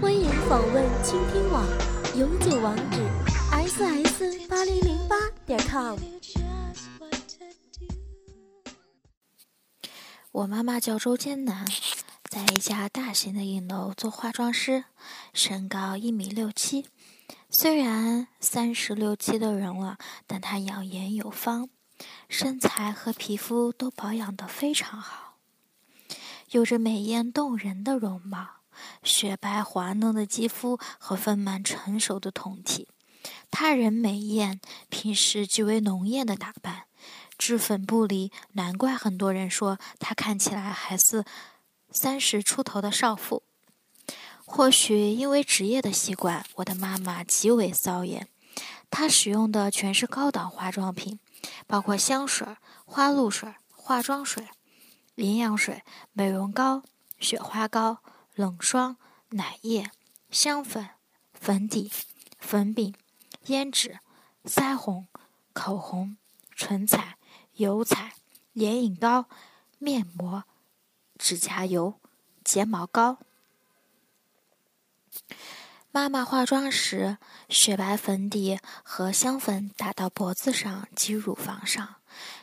[0.00, 1.66] 欢迎访问倾听网，
[2.16, 3.00] 永久网址
[3.50, 5.98] ：ss 八零零八点 com。
[10.30, 11.66] 我妈妈叫周艰南，
[12.30, 14.84] 在一家大型的影楼做化妆师，
[15.32, 16.86] 身高一米六七。
[17.50, 21.70] 虽然三十六七的人了，但她养颜有方，
[22.28, 25.38] 身材和皮肤都保养得非常好，
[26.50, 28.57] 有着美艳动人的容貌。
[29.02, 32.88] 雪白滑嫩的肌肤和丰满成熟的胴体，
[33.50, 36.84] 她人美艳，平时极为浓艳的打扮，
[37.36, 41.24] 脂粉不离，难怪很多人说她看起来还是
[41.90, 43.42] 三十出头的少妇。
[44.44, 48.28] 或许因为职业的习惯，我的妈妈极为骚艳，
[48.90, 51.18] 她使用的全是高档化妆品，
[51.66, 52.46] 包括香水、
[52.86, 54.48] 花露水、化妆水、
[55.16, 55.82] 营养水、
[56.12, 56.82] 美容膏、
[57.18, 57.98] 雪花膏。
[58.38, 58.98] 冷霜、
[59.30, 59.90] 奶液、
[60.30, 60.90] 香粉、
[61.32, 61.90] 粉底、
[62.38, 62.94] 粉饼、
[63.46, 63.98] 胭脂、
[64.44, 65.08] 腮红、
[65.52, 66.16] 口红、
[66.54, 67.18] 唇彩、
[67.54, 68.12] 油彩、
[68.52, 69.28] 眼影膏、
[69.80, 70.44] 面膜、
[71.18, 72.00] 指甲油、
[72.44, 73.18] 睫毛膏。
[75.90, 77.18] 妈妈化妆时，
[77.48, 81.96] 雪白粉底和香粉打到脖子上及乳房上，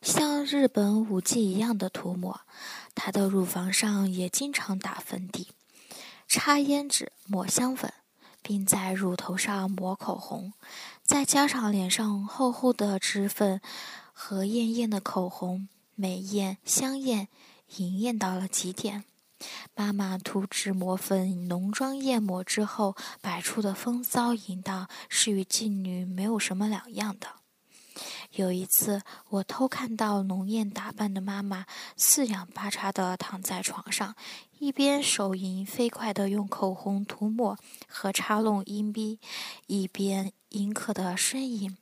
[0.00, 2.40] 像日本舞伎一样的涂抹。
[2.94, 5.48] 她的乳房上也经常打粉底。
[6.34, 7.92] 擦胭脂，抹香粉，
[8.40, 10.54] 并在乳头上抹口红，
[11.02, 13.60] 再加上脸上厚厚的脂粉
[14.14, 17.28] 和艳艳的口红，美艳香艳，
[17.76, 19.04] 莹艳到了极点。
[19.74, 27.41] 妈妈涂脂抹粉、浓妆艳抹之后摆出的风骚淫荡，是与妓女没有什么两样的。
[28.32, 34.14] 有一次，我偷看到浓艳打扮的妈妈四仰八叉地躺在床上，
[34.58, 39.20] 一边手淫飞快地用口红涂抹和插弄阴逼，
[39.66, 41.76] 一边阴刻地呻吟：“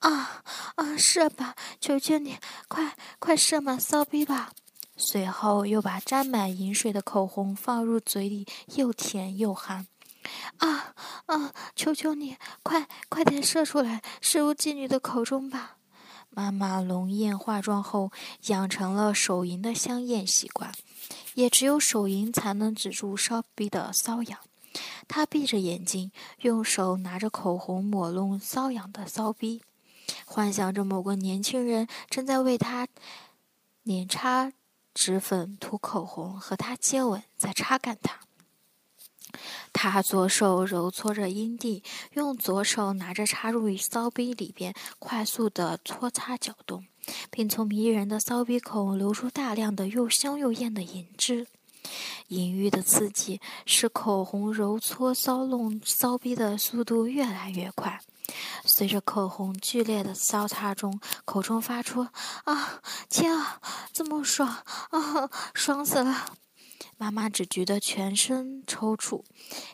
[0.00, 0.42] 啊
[0.76, 1.54] 啊，射吧！
[1.80, 4.52] 求求你，快快射满骚逼吧！”
[4.96, 9.86] 随后又把沾满淫水的口红放入嘴里，又甜又含
[10.58, 10.94] ：“啊
[11.30, 15.76] 啊，求求你，快快点射出来，射入妓女的口中吧！”
[16.30, 18.10] 妈妈龙艳化妆后，
[18.46, 20.72] 养成了手淫的香艳习惯，
[21.34, 24.38] 也只有手淫才能止住骚逼的瘙痒。
[25.08, 29.62] 她闭着眼睛，用手拿着口红抹弄瘙痒的骚逼，
[30.24, 32.86] 幻想着某个年轻人正在为她
[33.82, 34.52] 脸擦
[34.94, 38.20] 脂粉、涂口红，和她接吻，在擦干她。
[39.72, 41.82] 他左手揉搓着阴蒂，
[42.12, 46.86] 用左手拿着插入骚逼里边，快速的搓擦搅动，
[47.30, 51.46] 并从迷人的骚逼口流出大量的又香又艳的银汁。
[52.28, 58.00] 淫欲的刺激使口红揉搓骚弄骚逼的速度越来越快。
[58.64, 62.06] 随着口红剧烈的骚擦中，口中发出
[62.44, 63.60] “啊，天啊，
[63.92, 64.48] 这么爽
[64.90, 66.26] 啊，爽死了！”
[67.00, 69.24] 妈妈只觉得全身抽搐，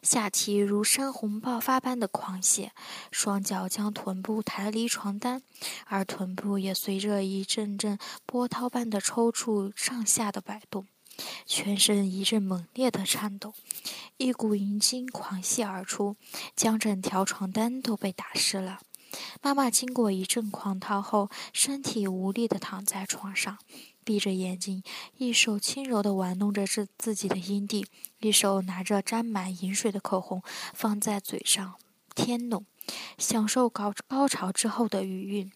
[0.01, 2.71] 下体如山洪爆发般的狂泻，
[3.11, 5.43] 双脚将臀部抬离床单，
[5.87, 10.87] 而臀部也随着一阵阵波涛般的抽搐上下的摆动，
[11.45, 13.55] 全身一阵猛烈的颤抖，
[14.19, 16.15] 一股淫精狂泻而出，
[16.55, 18.79] 将整条床单都被打湿了。
[19.43, 23.59] 妈妈经过一阵狂涛后，身体无力地躺在床上。
[24.07, 24.85] 闭着眼睛，
[25.17, 27.85] 一手轻柔地玩弄着自自己的阴蒂，
[28.21, 31.75] 一手拿着沾满银水的口红放在嘴上
[32.15, 32.65] 舔弄，
[33.19, 35.51] 享受高高潮之后的余韵。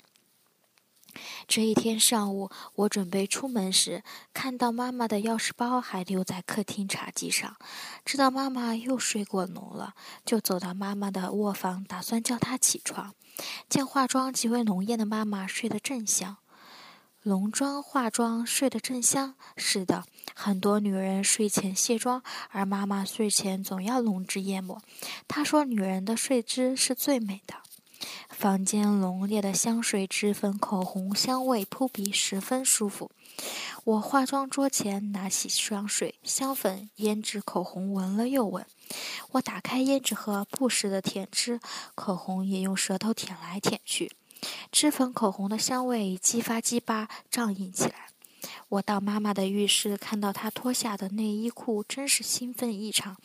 [1.46, 4.02] 这一天上午，我准备出门时，
[4.34, 7.56] 看到妈妈的钥匙包还留在客厅茶几上，
[8.04, 9.94] 知道妈妈又睡过浓了，
[10.24, 13.14] 就走到妈妈的卧房，打算叫她起床。
[13.68, 16.38] 见化妆极为浓艳的妈妈睡得正香。
[17.24, 20.04] 浓妆化妆睡得正香，是的，
[20.34, 24.80] 很多女人睡前卸妆，而妈妈睡前总要浓脂艳抹。
[25.28, 27.56] 她说，女人的睡姿是最美的。
[28.30, 33.10] 房间浓烈的香水、脂粉、口红香味扑鼻，十分舒服。
[33.84, 38.64] 我化妆桌前拿起香水、香粉、胭脂、口红，闻了又闻。
[39.32, 41.60] 我打开胭脂盒，不时的舔吃，
[41.94, 44.10] 口红也用舌头舔来舔去。
[44.70, 48.08] 脂粉口红的香味激发激发胀硬起来。
[48.70, 53.16] 我到妈妈的浴室，看到她脱下的内衣裤，真是兴奋异常。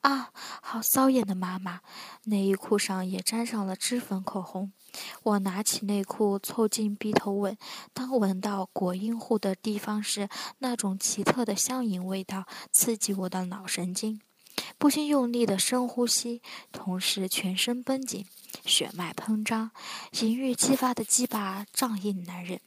[0.00, 0.30] 啊，
[0.62, 1.80] 好骚艳的妈妈！
[2.24, 4.72] 内衣裤上也沾上了脂粉口红。
[5.24, 7.58] 我拿起内裤凑近鼻头闻，
[7.92, 10.28] 当闻到果阴户的地方时，
[10.58, 14.20] 那种奇特的香淫味道刺激我的脑神经。
[14.78, 16.40] 不禁用力的深呼吸，
[16.70, 18.24] 同时全身绷紧，
[18.64, 19.72] 血脉膨胀，
[20.20, 22.60] 淫欲激发的鸡巴胀硬难忍。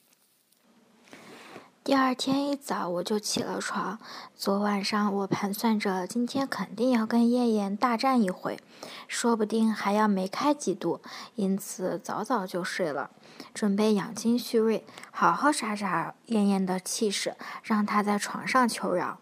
[1.83, 3.97] 第二天一早我就起了床。
[4.35, 8.59] 昨晚上我盘算着今天肯定要跟燕燕大战一回，
[9.07, 11.01] 说不定还要梅开几度，
[11.35, 13.09] 因此早早就睡了，
[13.53, 19.17] 准备养精蓄锐，好好杀杀燕燕的气势，让她在床上求饶。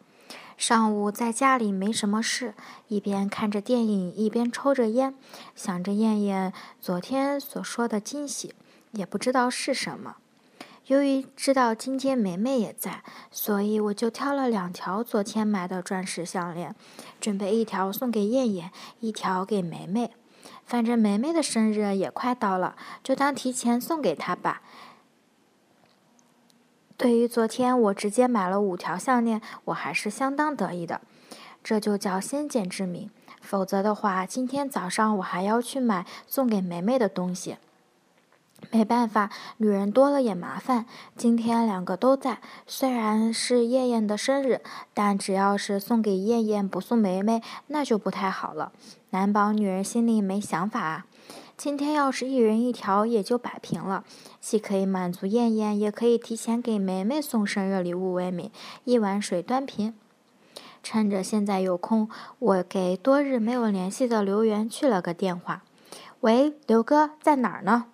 [0.60, 2.54] 上午在家里没什么事，
[2.90, 5.16] 一边看着电影，一边抽着烟，
[5.56, 6.52] 想着燕燕
[6.82, 8.54] 昨天所说的惊喜，
[8.92, 10.18] 也不知道是什么。
[10.88, 16.76] 由于知道今天梅梅也在，所以我就挑了两条昨天买的钻石项链，
[17.22, 18.70] 准备一条送给燕燕，
[19.00, 20.12] 一条给梅梅。
[20.66, 24.62] 反正梅梅的生日也快到了，就当提前送给她吧。
[27.00, 31.00] 对于昨天我直接买了五条项链，我还是相当得意的。
[31.63, 33.10] 这就叫先见之明，
[33.40, 37.56] 否则的话，今天早上我还要去买送给梅梅的东西。
[38.69, 40.86] 没办法，女人多了也麻烦。
[41.16, 44.60] 今天两个都在，虽然是燕燕的生日，
[44.94, 48.74] 但只要是送给燕燕不送梅梅，那就不太好了。
[49.12, 51.06] 难保女人心里没想法啊。
[51.60, 54.06] 今天要是一人一条，也就摆平了，
[54.40, 58.50] 既可以满足燕燕，也可以提前给梅梅送生日礼物为名，
[58.86, 59.94] 一碗水端平。
[60.82, 62.10] 趁着现在有空，
[62.40, 65.64] 我给多日没有联系的刘源去了个电话
[66.22, 67.88] ：“喂，刘哥，在哪儿呢？”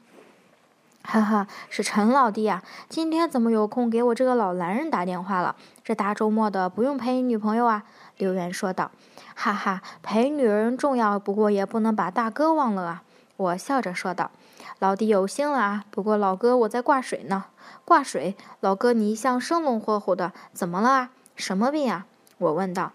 [1.01, 2.63] 哈哈，是陈老弟啊！
[2.87, 5.55] 今天怎么有空给我这个老男人打电话了？
[5.83, 7.83] 这大周末的不用陪你女朋友啊？
[8.17, 8.91] 刘源说道。
[9.33, 13.01] 哈哈，陪女人重要，不过也不能把大哥忘了啊！
[13.37, 14.31] 我笑着说道。
[14.79, 17.45] 老弟有心了啊，不过老哥我在挂水呢。
[17.83, 18.35] 挂水？
[18.59, 21.09] 老哥你一向生龙活虎的，怎么了啊？
[21.35, 22.05] 什么病啊？
[22.37, 22.91] 我问道。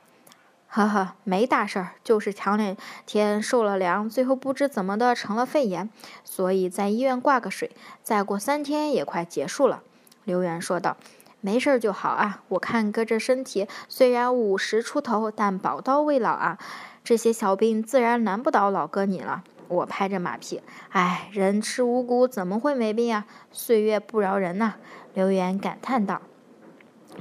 [0.69, 2.77] 呵呵，没大事儿，就是前两
[3.07, 5.91] 天受了凉，最后不知怎么的成了肺炎，
[6.25, 7.71] 所以在医院挂个水，
[8.03, 9.83] 再过三天也快结束了。
[10.25, 10.97] 刘源说道
[11.41, 16.59] ：“没事儿就好啊，我看哥这身体虽然五十出头，但宝刀未老啊，
[17.03, 23.25] 这些小病自然难不倒老哥你了。”我拍着马屁：“哎，人吃五谷怎么会没病啊？
[23.53, 24.75] 岁月不饶人呐。”
[25.15, 26.21] 刘源感叹道：“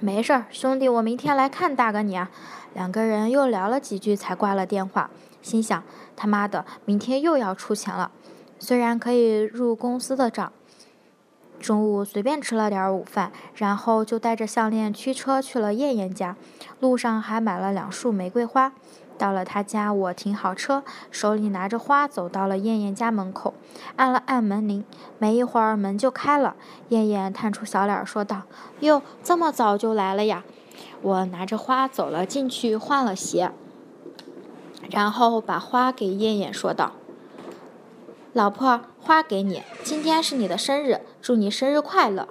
[0.02, 2.32] 没事儿，兄弟，我明天来看大哥你啊。”
[2.74, 5.12] 两个人又聊了几句，才挂了电话。
[5.44, 5.84] 心想：
[6.16, 8.12] 他妈的，明天又要出钱了。
[8.58, 10.52] 虽然可以入公司的账。
[11.60, 16.36] 中午随便吃了点午饭，然后就带着项链驱车去了燕燕家。
[16.80, 18.72] 路上还买了两束玫瑰花。
[19.20, 23.54] 到了他家，我停好车，手里拿着花，走到了燕燕家门口，
[23.98, 24.86] 按了按门铃。
[25.18, 26.56] 没一会儿，门就开了。
[26.88, 28.44] 燕燕探出小脸说道
[28.80, 30.46] ：“哟，这么早就来了呀？”
[31.04, 33.52] 我拿着花走了进去，换了鞋，
[34.90, 36.94] 然后把花给燕燕，说道
[38.32, 42.30] ：“老婆，花给你，今天是你的生日，祝你生日快乐。”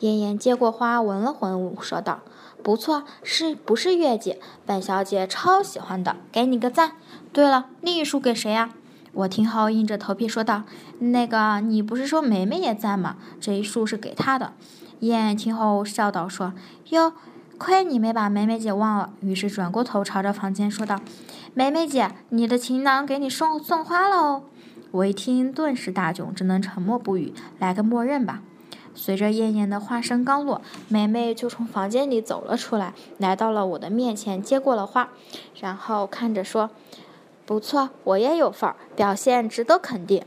[0.00, 2.20] 燕燕接过花，闻了闻，说道
[2.64, 4.38] ：“不错，是不是月季？
[4.66, 6.92] 本小姐超喜欢的，给你个赞。
[7.32, 8.70] 对了，另一束给谁呀？”
[9.12, 10.64] 我听后硬着头皮说道
[10.98, 13.16] ：“那个，你不是说梅梅也在吗？
[13.38, 14.54] 这一束是给她的。”
[15.00, 16.54] 燕听后笑道：“说
[16.88, 17.12] 哟。”
[17.56, 21.00] 亏你没把梅梅姐忘了，于是转过头朝着房间说道
[21.54, 24.42] ：“梅梅姐，你的情郎给你送送花了哦。”
[24.90, 28.42] 我一听，顿时大窘，只能沉默不语，来个默认吧。
[28.94, 35.08] 随着燕燕的话声刚落，梅梅就从房间里走了出来，来到了我的面前，接过了花，
[35.60, 36.70] 然后看着说
[37.44, 40.24] ：“不错，我也有份儿，表现值得肯定。”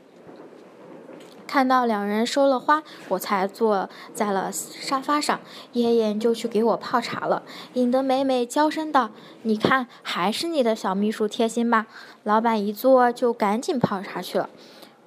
[1.47, 5.39] 看到两人收了花，我才坐在了沙发上。
[5.71, 7.43] 燕燕就去给我泡茶了，
[7.73, 9.11] 引得美美娇声道
[9.43, 11.87] ：“你看，还是你的小秘书贴心吧。”
[12.23, 14.49] 老板一坐就赶紧泡茶去了，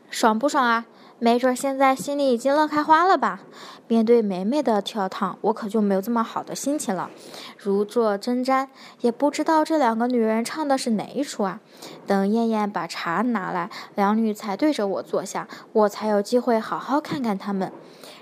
[0.08, 0.86] 爽不爽啊？
[1.22, 3.40] 没准现在心里已经乐开花了吧？
[3.86, 7.10] 面对梅梅的跳烫，我可就没有这么好的心情了，
[7.58, 8.66] 如坐针毡。
[9.02, 11.60] 也不知道这两个女人唱的是哪一出啊？
[12.06, 17.70] 等燕燕把茶拿来，两女才对着我坐下，我才有机会好好看看她们。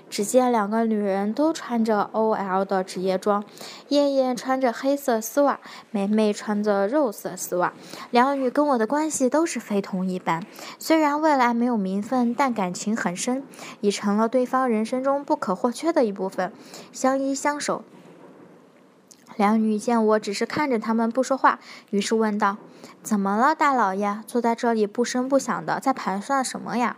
[0.09, 3.43] 只见两个女人都穿着 OL 的职业装，
[3.89, 5.59] 燕燕穿着黑色丝袜，
[5.91, 7.73] 梅梅穿着肉色丝袜。
[8.11, 10.43] 两女跟我的关系都是非同一般，
[10.79, 13.43] 虽然未来没有名分，但感情很深，
[13.81, 16.51] 已成了对方人生中不可或缺的一部分，
[16.91, 17.83] 相依相守。
[19.35, 21.59] 两女见我只是看着他们不说话，
[21.91, 22.57] 于是问道
[23.01, 24.19] ：“怎么了，大老爷？
[24.27, 26.97] 坐在这里不声不响的，在盘算什么呀？”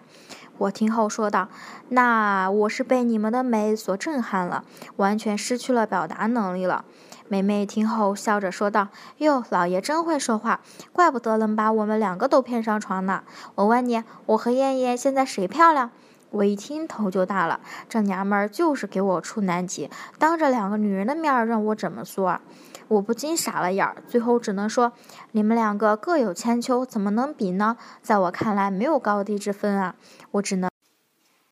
[0.58, 1.48] 我听后说道
[1.89, 4.63] ：“那我是被你们的美所震撼了，
[4.98, 6.86] 完全失去了表达能力了。”
[7.27, 8.89] 梅梅听后笑着说道
[9.20, 10.60] ：“哟，老爷真会说话，
[10.91, 13.24] 怪不得能把我们两个都骗上床呢。
[13.55, 15.89] 我问你，我和燕燕现在谁漂亮？”
[16.31, 22.39] 我一听头就大了，这娘们儿就是给我出难题，当着两个女人的面让我怎么说？
[22.88, 24.91] 我不禁傻了眼儿，最后只能说：
[25.31, 27.77] 你们两个各有千秋，怎么能比呢？
[28.01, 29.95] 在我看来，没有高低之分啊！
[30.31, 30.70] 我只能。